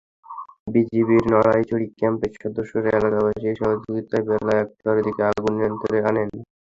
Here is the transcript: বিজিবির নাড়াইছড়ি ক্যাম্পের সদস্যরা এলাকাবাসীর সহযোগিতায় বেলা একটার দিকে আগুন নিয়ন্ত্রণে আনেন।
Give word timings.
বিজিবির 0.73 1.23
নাড়াইছড়ি 1.31 1.87
ক্যাম্পের 1.91 2.31
সদস্যরা 2.37 2.89
এলাকাবাসীর 2.91 3.59
সহযোগিতায় 3.61 4.25
বেলা 4.29 4.53
একটার 4.63 4.97
দিকে 5.05 5.21
আগুন 5.29 5.53
নিয়ন্ত্রণে 5.57 5.99
আনেন। 6.09 6.29